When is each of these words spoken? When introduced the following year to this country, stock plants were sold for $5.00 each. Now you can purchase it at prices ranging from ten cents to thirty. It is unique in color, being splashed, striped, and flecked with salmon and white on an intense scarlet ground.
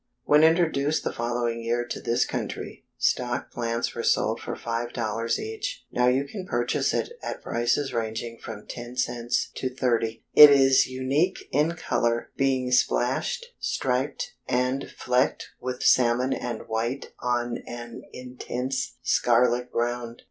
When 0.23 0.43
introduced 0.43 1.03
the 1.03 1.13
following 1.13 1.61
year 1.61 1.85
to 1.85 2.01
this 2.01 2.25
country, 2.25 2.87
stock 2.97 3.51
plants 3.51 3.93
were 3.93 4.01
sold 4.01 4.39
for 4.41 4.55
$5.00 4.55 5.37
each. 5.37 5.85
Now 5.91 6.07
you 6.07 6.25
can 6.25 6.47
purchase 6.47 6.91
it 6.91 7.11
at 7.21 7.43
prices 7.43 7.93
ranging 7.93 8.39
from 8.39 8.65
ten 8.65 8.95
cents 8.95 9.51
to 9.57 9.69
thirty. 9.69 10.23
It 10.33 10.49
is 10.49 10.87
unique 10.87 11.47
in 11.51 11.73
color, 11.75 12.31
being 12.35 12.71
splashed, 12.71 13.45
striped, 13.59 14.33
and 14.47 14.89
flecked 14.89 15.49
with 15.59 15.83
salmon 15.83 16.33
and 16.33 16.67
white 16.67 17.11
on 17.19 17.59
an 17.67 18.01
intense 18.11 18.95
scarlet 19.03 19.71
ground. 19.71 20.19